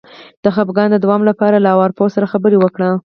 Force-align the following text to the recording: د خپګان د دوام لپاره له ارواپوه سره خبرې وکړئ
د 0.43 0.45
خپګان 0.55 0.89
د 0.91 0.97
دوام 1.03 1.21
لپاره 1.29 1.57
له 1.65 1.69
ارواپوه 1.83 2.13
سره 2.15 2.29
خبرې 2.33 2.57
وکړئ 2.59 2.89